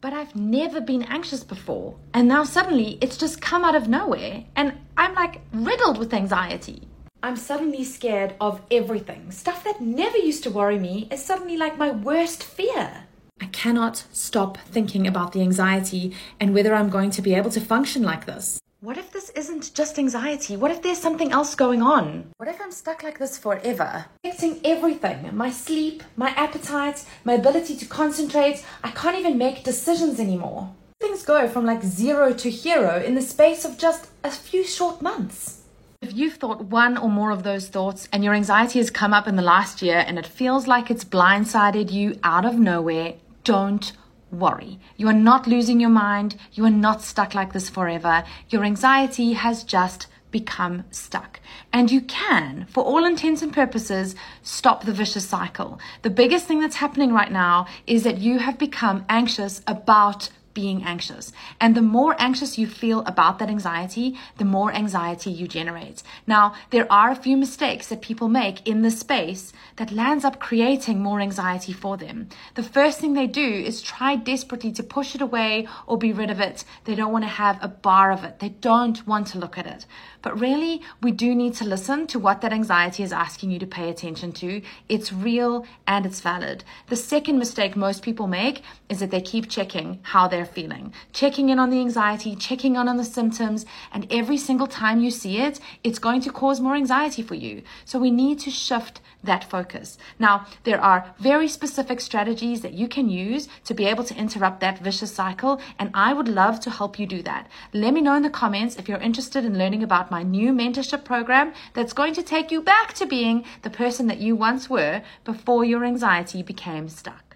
But 0.00 0.14
I've 0.14 0.34
never 0.34 0.80
been 0.80 1.02
anxious 1.02 1.44
before. 1.44 1.94
And 2.14 2.26
now 2.26 2.44
suddenly 2.44 2.96
it's 3.02 3.18
just 3.18 3.42
come 3.42 3.64
out 3.64 3.74
of 3.74 3.88
nowhere. 3.88 4.44
And 4.56 4.72
I'm 4.96 5.14
like 5.14 5.42
riddled 5.52 5.98
with 5.98 6.14
anxiety. 6.14 6.88
I'm 7.22 7.36
suddenly 7.36 7.84
scared 7.84 8.34
of 8.40 8.62
everything. 8.70 9.30
Stuff 9.30 9.62
that 9.64 9.82
never 9.82 10.16
used 10.16 10.42
to 10.44 10.50
worry 10.50 10.78
me 10.78 11.06
is 11.10 11.22
suddenly 11.22 11.58
like 11.58 11.76
my 11.76 11.90
worst 11.90 12.42
fear. 12.42 13.04
I 13.42 13.46
cannot 13.46 14.04
stop 14.10 14.56
thinking 14.56 15.06
about 15.06 15.32
the 15.32 15.42
anxiety 15.42 16.14
and 16.38 16.54
whether 16.54 16.74
I'm 16.74 16.88
going 16.88 17.10
to 17.10 17.22
be 17.22 17.34
able 17.34 17.50
to 17.50 17.60
function 17.60 18.02
like 18.02 18.24
this. 18.24 18.58
What 18.82 18.96
if 18.96 19.12
this 19.12 19.28
isn't 19.36 19.74
just 19.74 19.98
anxiety? 19.98 20.56
What 20.56 20.70
if 20.70 20.80
there's 20.80 20.96
something 20.96 21.32
else 21.32 21.54
going 21.54 21.82
on? 21.82 22.30
What 22.38 22.48
if 22.48 22.58
I'm 22.62 22.72
stuck 22.72 23.02
like 23.02 23.18
this 23.18 23.36
forever? 23.36 24.06
Affecting 24.24 24.58
everything 24.64 25.36
my 25.36 25.50
sleep, 25.50 26.02
my 26.16 26.30
appetite, 26.30 27.04
my 27.22 27.34
ability 27.34 27.76
to 27.76 27.84
concentrate. 27.84 28.64
I 28.82 28.90
can't 28.92 29.18
even 29.18 29.36
make 29.36 29.64
decisions 29.64 30.18
anymore. 30.18 30.74
Things 30.98 31.26
go 31.26 31.46
from 31.46 31.66
like 31.66 31.82
zero 31.82 32.32
to 32.32 32.48
hero 32.48 33.02
in 33.02 33.14
the 33.14 33.20
space 33.20 33.66
of 33.66 33.76
just 33.76 34.08
a 34.24 34.30
few 34.30 34.64
short 34.64 35.02
months. 35.02 35.60
If 36.00 36.14
you've 36.14 36.36
thought 36.36 36.64
one 36.64 36.96
or 36.96 37.10
more 37.10 37.32
of 37.32 37.42
those 37.42 37.68
thoughts 37.68 38.08
and 38.14 38.24
your 38.24 38.32
anxiety 38.32 38.78
has 38.78 38.90
come 38.90 39.12
up 39.12 39.28
in 39.28 39.36
the 39.36 39.42
last 39.42 39.82
year 39.82 40.02
and 40.06 40.18
it 40.18 40.26
feels 40.26 40.66
like 40.66 40.90
it's 40.90 41.04
blindsided 41.04 41.92
you 41.92 42.18
out 42.24 42.46
of 42.46 42.58
nowhere, 42.58 43.12
don't 43.44 43.92
worry. 44.32 44.78
You 44.96 45.08
are 45.08 45.12
not 45.12 45.46
losing 45.46 45.80
your 45.80 45.90
mind. 45.90 46.36
You 46.52 46.64
are 46.64 46.70
not 46.70 47.02
stuck 47.02 47.34
like 47.34 47.52
this 47.52 47.68
forever. 47.68 48.24
Your 48.48 48.64
anxiety 48.64 49.32
has 49.34 49.64
just 49.64 50.06
become 50.30 50.84
stuck. 50.90 51.40
And 51.72 51.90
you 51.90 52.00
can, 52.02 52.66
for 52.70 52.84
all 52.84 53.04
intents 53.04 53.42
and 53.42 53.52
purposes, 53.52 54.14
stop 54.42 54.84
the 54.84 54.92
vicious 54.92 55.28
cycle. 55.28 55.80
The 56.02 56.10
biggest 56.10 56.46
thing 56.46 56.60
that's 56.60 56.76
happening 56.76 57.12
right 57.12 57.32
now 57.32 57.66
is 57.86 58.04
that 58.04 58.18
you 58.18 58.38
have 58.38 58.58
become 58.58 59.04
anxious 59.08 59.60
about 59.66 60.30
being 60.54 60.82
anxious. 60.84 61.32
And 61.60 61.74
the 61.74 61.82
more 61.82 62.16
anxious 62.18 62.58
you 62.58 62.66
feel 62.66 63.00
about 63.06 63.38
that 63.38 63.48
anxiety, 63.48 64.16
the 64.38 64.44
more 64.44 64.72
anxiety 64.72 65.30
you 65.30 65.46
generate. 65.46 66.02
Now, 66.26 66.54
there 66.70 66.90
are 66.90 67.10
a 67.10 67.16
few 67.16 67.36
mistakes 67.36 67.88
that 67.88 68.02
people 68.02 68.28
make 68.28 68.66
in 68.66 68.82
this 68.82 69.00
space 69.00 69.52
that 69.76 69.92
lands 69.92 70.24
up 70.24 70.40
creating 70.40 71.02
more 71.02 71.20
anxiety 71.20 71.72
for 71.72 71.96
them. 71.96 72.28
The 72.54 72.62
first 72.62 73.00
thing 73.00 73.14
they 73.14 73.26
do 73.26 73.46
is 73.46 73.82
try 73.82 74.16
desperately 74.16 74.72
to 74.72 74.82
push 74.82 75.14
it 75.14 75.20
away 75.20 75.68
or 75.86 75.98
be 75.98 76.12
rid 76.12 76.30
of 76.30 76.40
it. 76.40 76.64
They 76.84 76.94
don't 76.94 77.12
want 77.12 77.24
to 77.24 77.28
have 77.28 77.58
a 77.62 77.68
bar 77.68 78.10
of 78.12 78.24
it. 78.24 78.38
They 78.38 78.50
don't 78.50 79.06
want 79.06 79.28
to 79.28 79.38
look 79.38 79.56
at 79.58 79.66
it. 79.66 79.86
But 80.22 80.38
really, 80.38 80.82
we 81.02 81.12
do 81.12 81.34
need 81.34 81.54
to 81.54 81.64
listen 81.64 82.06
to 82.08 82.18
what 82.18 82.40
that 82.42 82.52
anxiety 82.52 83.02
is 83.02 83.12
asking 83.12 83.50
you 83.50 83.58
to 83.58 83.66
pay 83.66 83.88
attention 83.88 84.32
to. 84.32 84.60
It's 84.88 85.12
real 85.12 85.66
and 85.86 86.04
it's 86.04 86.20
valid. 86.20 86.64
The 86.88 86.96
second 86.96 87.38
mistake 87.38 87.74
most 87.76 88.02
people 88.02 88.26
make 88.26 88.62
is 88.88 89.00
that 89.00 89.10
they 89.10 89.22
keep 89.22 89.48
checking 89.48 90.00
how 90.02 90.28
they're 90.28 90.39
feeling, 90.44 90.92
checking 91.12 91.48
in 91.48 91.58
on 91.58 91.70
the 91.70 91.80
anxiety, 91.80 92.34
checking 92.34 92.76
in 92.76 92.88
on 92.88 92.96
the 92.96 93.04
symptoms, 93.04 93.66
and 93.92 94.06
every 94.10 94.36
single 94.36 94.66
time 94.66 95.00
you 95.00 95.10
see 95.10 95.38
it, 95.38 95.60
it's 95.84 95.98
going 95.98 96.20
to 96.22 96.32
cause 96.32 96.60
more 96.60 96.74
anxiety 96.74 97.22
for 97.22 97.34
you. 97.34 97.62
So 97.84 97.98
we 97.98 98.10
need 98.10 98.38
to 98.40 98.50
shift 98.50 99.00
that 99.22 99.44
focus. 99.44 99.98
Now, 100.18 100.46
there 100.64 100.80
are 100.80 101.14
very 101.18 101.48
specific 101.48 102.00
strategies 102.00 102.62
that 102.62 102.72
you 102.72 102.88
can 102.88 103.10
use 103.10 103.48
to 103.64 103.74
be 103.74 103.84
able 103.84 104.04
to 104.04 104.16
interrupt 104.16 104.60
that 104.60 104.78
vicious 104.78 105.12
cycle, 105.12 105.60
and 105.78 105.90
I 105.94 106.12
would 106.12 106.28
love 106.28 106.60
to 106.60 106.70
help 106.70 106.98
you 106.98 107.06
do 107.06 107.22
that. 107.22 107.48
Let 107.72 107.92
me 107.92 108.00
know 108.00 108.14
in 108.14 108.22
the 108.22 108.30
comments 108.30 108.76
if 108.76 108.88
you're 108.88 108.98
interested 108.98 109.44
in 109.44 109.58
learning 109.58 109.82
about 109.82 110.10
my 110.10 110.22
new 110.22 110.52
mentorship 110.52 111.04
program 111.04 111.52
that's 111.74 111.92
going 111.92 112.14
to 112.14 112.22
take 112.22 112.50
you 112.50 112.62
back 112.62 112.94
to 112.94 113.06
being 113.06 113.44
the 113.62 113.70
person 113.70 114.06
that 114.06 114.20
you 114.20 114.34
once 114.34 114.70
were 114.70 115.02
before 115.24 115.64
your 115.64 115.84
anxiety 115.84 116.42
became 116.42 116.88
stuck. 116.88 117.30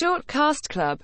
Shortcast 0.00 0.68
Club 0.68 0.96